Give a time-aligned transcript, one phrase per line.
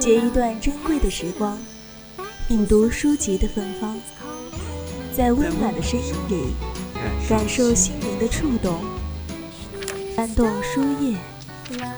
[0.00, 1.58] 借一段珍贵的时光，
[2.48, 4.00] 品读书籍的芬芳，
[5.14, 6.54] 在温暖的声音里，
[7.28, 8.82] 感受心灵的触动，
[10.16, 11.18] 翻动书页，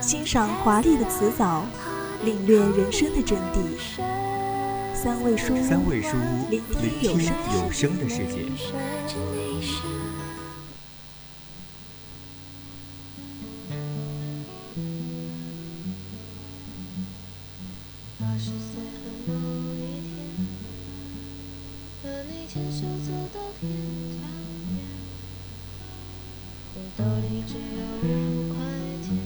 [0.01, 1.65] 欣赏华丽的辞藻，
[2.25, 3.63] 领略人生的真谛。
[4.93, 8.49] 三味书屋，三味书屋，聆听有声有声的世界。
[22.53, 23.73] 牵手走到天
[24.13, 24.29] 桥
[24.69, 24.85] 边，
[26.75, 27.81] 我兜里只有
[28.11, 28.61] 五块
[29.03, 29.17] 钱。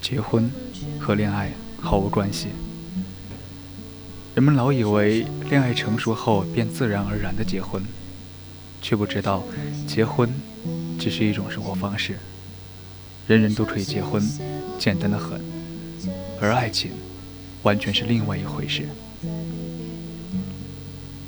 [0.00, 0.50] 结婚
[0.98, 2.48] 和恋爱毫无关系。
[4.34, 7.80] 人们老以为恋爱成熟后便自然而然的结婚，
[8.80, 9.44] 却不知道
[9.86, 10.28] 结婚
[10.98, 12.18] 只是一种生活方式。
[13.28, 14.20] 人人都可以结婚，
[14.76, 15.40] 简单的很，
[16.40, 16.90] 而爱情
[17.62, 18.88] 完全是另外一回事。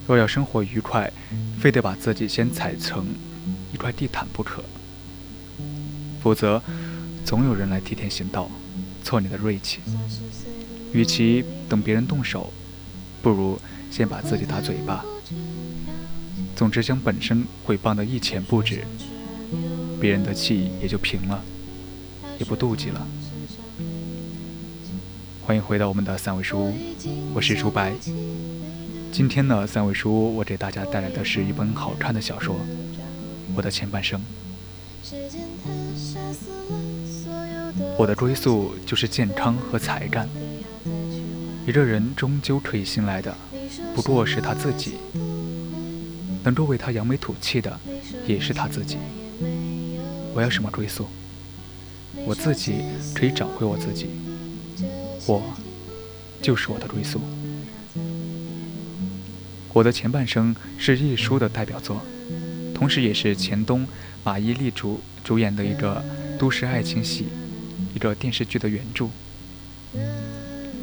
[0.06, 1.10] 若要生活愉快，
[1.58, 3.06] 非得把自己先踩成
[3.72, 4.62] 一块地毯不可，
[6.22, 6.62] 否则
[7.24, 8.50] 总有人来替天行道，
[9.02, 9.80] 挫你的锐气。
[10.92, 12.52] 与其等别人动手，
[13.22, 13.58] 不如
[13.90, 15.02] 先把自己打嘴巴。
[16.54, 18.84] 总之，将本身毁谤得一钱不值，
[19.98, 21.42] 别人的气也就平了，
[22.38, 23.06] 也不妒忌了。
[25.46, 26.74] 欢迎回到我们的三味书屋，
[27.34, 27.94] 我是朱白。
[29.14, 32.56] 今天呢，三位书我给大家带来的是一本好看的小说
[33.54, 34.20] 《我的前半生》。
[37.96, 40.28] 我的归宿就是健康和才干。
[41.64, 43.32] 一个人终究可以信赖的，
[43.94, 44.94] 不过是他自己。
[46.42, 47.78] 能够为他扬眉吐气的，
[48.26, 48.98] 也是他自己。
[50.34, 51.06] 我要什么归宿？
[52.26, 52.82] 我自己
[53.14, 54.08] 可以找回我自己。
[55.24, 55.40] 我
[56.42, 57.20] 就是我的归宿。
[59.74, 62.00] 我的前半生是亦舒的代表作，
[62.72, 63.84] 同时也是钱东、
[64.22, 66.02] 马伊琍主主演的一个
[66.38, 67.26] 都市爱情戏，
[67.92, 69.08] 一个电视剧的原著。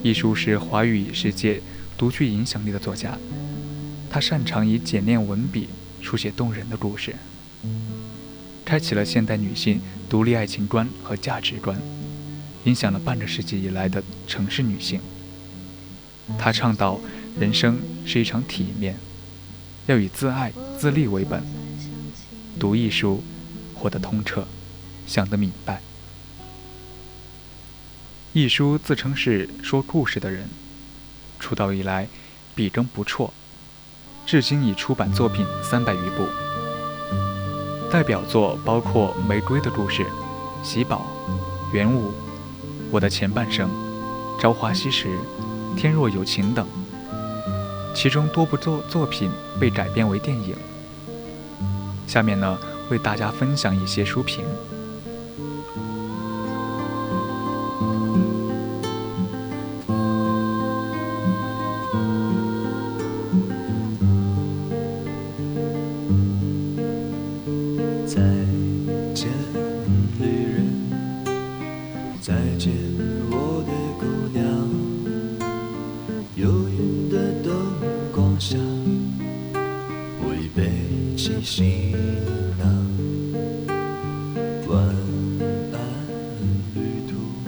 [0.03, 1.61] 亦舒是华语世界
[1.97, 3.17] 独具影响力的作家，
[4.09, 5.69] 他擅长以简练文笔
[6.01, 7.15] 书写动人的故事，
[8.65, 9.79] 开启了现代女性
[10.09, 11.79] 独立爱情观和价值观，
[12.65, 14.99] 影响了半个世纪以来的城市女性。
[16.37, 16.99] 他倡导
[17.39, 18.97] 人生是一场体面，
[19.87, 21.43] 要以自爱自立为本。
[22.59, 23.23] 读一书，
[23.73, 24.45] 活得通彻，
[25.07, 25.81] 想得明白。
[28.33, 30.49] 一书自称是说故事的人，
[31.39, 32.07] 出道以来
[32.53, 33.31] 笔耕不辍，
[34.25, 36.27] 至今已出版作品三百余部。
[37.91, 40.03] 代表作包括《玫瑰的故事》
[40.63, 41.05] 《喜宝》
[41.75, 42.09] 《元武》
[42.91, 43.69] 《我的前半生》
[44.41, 45.07] 《朝花夕拾》
[45.75, 46.65] 《天若有情》等，
[47.93, 49.29] 其中多部作作品
[49.59, 50.55] 被改编为电影。
[52.07, 52.57] 下面呢，
[52.89, 54.43] 为大家分享一些书评。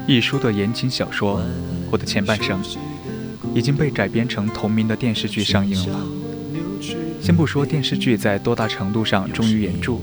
[0.06, 1.40] 一书的言情小说
[1.90, 2.62] 《我的前半生》
[3.56, 6.00] 已经被改编成同名的电视剧上映了。
[7.22, 9.96] 先不说电视剧在多大程度上忠于原著，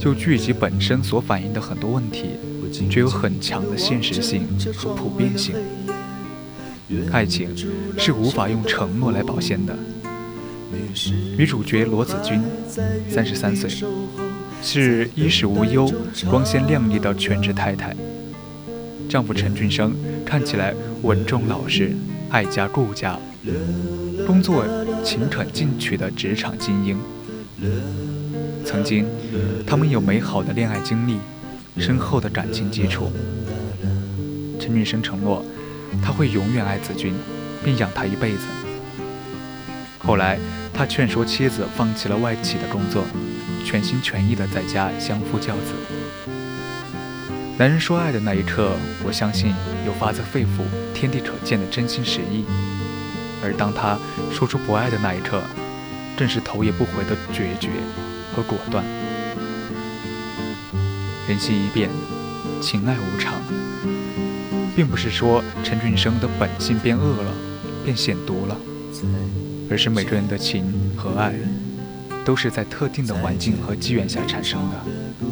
[0.00, 2.30] 就剧集本身所反映的很多问题，
[2.88, 5.54] 具有很强的现实性和普遍性。
[7.12, 7.54] 爱情
[7.98, 9.76] 是无法用承诺来保鲜的。
[11.36, 12.40] 女主角罗子君，
[13.10, 13.70] 三十三岁，
[14.62, 15.92] 是衣食无忧、
[16.30, 17.94] 光鲜亮丽的全职太太。
[19.14, 19.94] 丈夫陈俊生
[20.26, 21.92] 看起来稳重老实、
[22.30, 23.16] 爱家顾家，
[24.26, 24.66] 工作
[25.04, 26.98] 勤恳进取的职场精英。
[28.64, 29.06] 曾经，
[29.64, 31.18] 他们有美好的恋爱经历，
[31.78, 33.12] 深厚的感情基础。
[34.58, 35.44] 陈俊生承诺，
[36.02, 37.14] 他会永远爱子君，
[37.64, 38.40] 并养她一辈子。
[40.00, 40.40] 后来，
[40.72, 43.04] 他劝说妻子放弃了外企的工作，
[43.64, 46.03] 全心全意的在家相夫教子。
[47.56, 48.72] 男人说爱的那一刻，
[49.04, 49.54] 我相信
[49.86, 52.44] 有发自肺腑、天地可见的真心实意；
[53.44, 53.96] 而当他
[54.32, 55.40] 说出不爱的那一刻，
[56.16, 57.68] 正是头也不回的决绝
[58.34, 58.84] 和果断。
[61.28, 61.88] 人心一变，
[62.60, 63.34] 情爱无常。
[64.74, 67.30] 并不是说陈俊生的本性变恶了，
[67.84, 68.56] 变险毒了，
[69.70, 70.64] 而是每个人的情
[70.96, 71.32] 和爱，
[72.24, 75.23] 都是在特定的环境和机缘下产生的。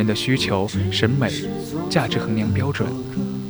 [0.00, 1.30] 人的需求、审美、
[1.90, 2.88] 价值衡量标准，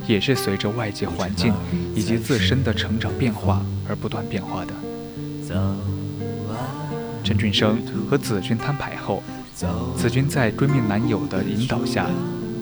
[0.09, 1.55] 也是随着外界环境
[1.95, 4.75] 以及自身的成长变化而不断变化的。
[7.23, 7.79] 陈俊生
[8.11, 9.23] 和子君摊牌后，
[9.97, 12.09] 子君在闺蜜男友的引导下，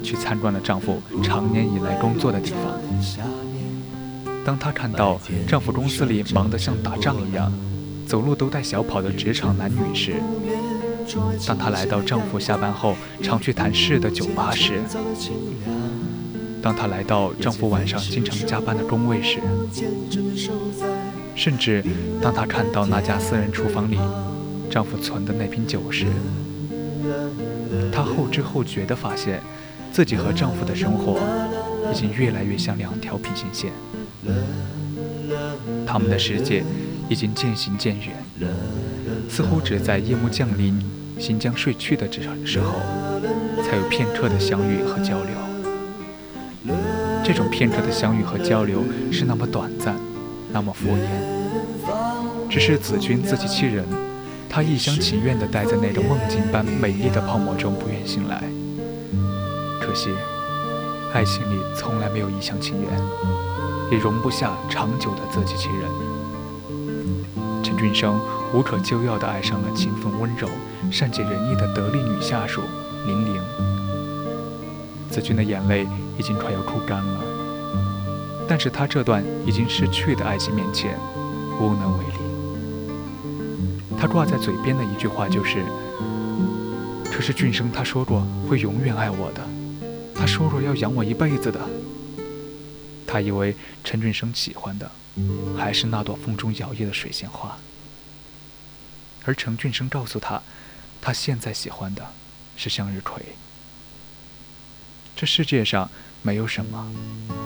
[0.02, 2.79] 去参观了丈夫常年以来工作的地方。
[4.44, 7.50] 当她看到丈夫公司里忙得像打仗一样，
[8.06, 10.17] 走路都带小跑的职场男女时，
[11.46, 14.81] 当她来到丈夫下班后常去谈事的酒吧时，
[16.62, 19.38] 当她来到丈夫晚上经常加班的工位时，
[21.34, 21.84] 甚至
[22.20, 23.99] 当她看到那家私人厨房里
[24.70, 26.06] 丈夫存的那瓶酒时，
[27.93, 29.40] 她后知后觉地发现，
[29.93, 31.19] 自己和丈夫的生活
[31.93, 33.72] 已经越来越像两条平行线，
[35.87, 36.62] 他们的世界
[37.08, 38.14] 已经渐行渐远，
[39.31, 40.78] 似乎只在夜幕降临、
[41.18, 42.74] 新将睡去的这时候，
[43.62, 46.74] 才有片刻的相遇和交流。
[47.24, 49.96] 这种片刻的相遇和交流是那么短暂，
[50.52, 53.84] 那么敷衍，只是子君自欺欺人。
[54.48, 58.42] 他一厢情愿地待在那个梦境般美丽的泡沫中，不愿醒来。
[59.78, 60.08] 可惜，
[61.12, 62.90] 爱情里从来没有一厢情愿，
[63.90, 65.90] 也容不下长久的自欺欺人。
[67.62, 68.18] 陈俊生
[68.54, 70.48] 无可救药地爱上了勤奋温柔、
[70.90, 72.62] 善解人意的得力女下属
[73.06, 73.43] 玲玲。
[75.11, 75.87] 子君的眼泪
[76.19, 77.20] 已经快要哭干了，
[78.46, 80.99] 但是他这段已经逝去的爱情面前，
[81.61, 82.12] 无能为力。
[83.99, 85.64] 他挂在嘴边的一句话就是
[87.11, 89.43] ：“可是俊生他说过会永远爱我的，
[90.14, 91.61] 他说过要养我一辈子的。”
[93.06, 94.90] 他以为陈俊生喜欢的
[95.56, 97.56] 还是那朵风中摇曳的水仙花，
[99.25, 100.43] 而陈俊生告诉他，
[101.00, 102.06] 他现在喜欢的
[102.56, 103.22] 是向日葵。
[105.16, 105.90] 这世界上
[106.22, 106.90] 没有什么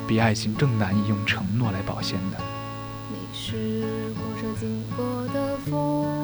[0.06, 2.38] 比爱情更难以用承诺来保鲜的。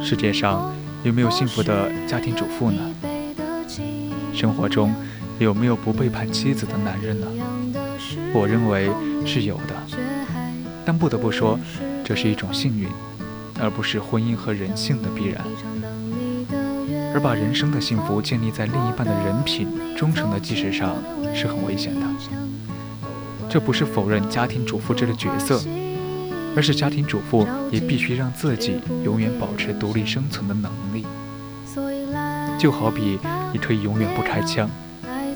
[0.04, 2.82] 世界上有没有幸福的家庭主妇呢？
[4.34, 4.94] 生活中
[5.38, 7.26] 有没有不背叛妻子的男人呢？
[8.32, 8.90] 我认为
[9.26, 9.74] 是有的，
[10.84, 11.58] 但不得不说，
[12.04, 12.88] 这是一种幸运，
[13.58, 15.44] 而不是婚姻和人性的必然。
[17.14, 20.96] 而把人生的幸福建立在另一半的人品、忠诚的基石上，
[21.34, 22.00] 是很危险的。
[23.48, 25.60] 这不是否认家庭主妇这个角色。
[26.56, 31.06] 而是家庭主妇也必须让自己永远保持独立生存的能力。
[32.58, 33.20] 就好比
[33.52, 34.68] 你可以永远不开枪，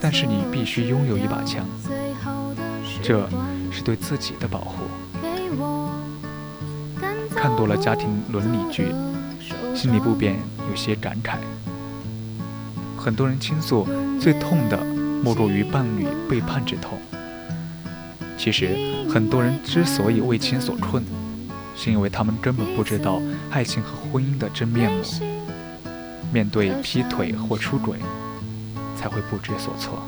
[0.00, 1.64] 但是你必须拥有一把枪，
[3.02, 3.28] 这
[3.70, 4.82] 是对自己的保护。
[7.36, 8.92] 看多了家庭伦理剧，
[9.74, 10.36] 心里不免
[10.70, 11.36] 有些感慨。
[12.96, 13.86] 很多人倾诉
[14.20, 14.78] 最痛的
[15.24, 16.98] 莫过于伴侣背叛之痛。
[18.38, 18.76] 其实，
[19.08, 21.02] 很多人之所以为情所困，
[21.76, 23.20] 是因为他们根本不知道
[23.50, 25.02] 爱情和婚姻的真面目。
[26.32, 27.98] 面对劈腿或出轨，
[28.96, 30.02] 才会不知所措。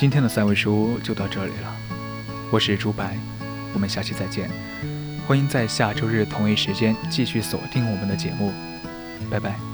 [0.00, 1.76] 今天的三味书就到这里了，
[2.50, 3.18] 我是朱白，
[3.74, 4.48] 我们下期再见，
[5.26, 8.50] 欢迎在下周日同一时间继续锁定我们的节目，
[9.30, 9.69] 拜拜。